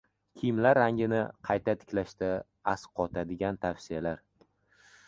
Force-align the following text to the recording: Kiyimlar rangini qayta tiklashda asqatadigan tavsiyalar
Kiyimlar 0.37 0.77
rangini 0.79 1.19
qayta 1.49 1.75
tiklashda 1.83 2.31
asqatadigan 2.75 3.63
tavsiyalar 3.69 4.27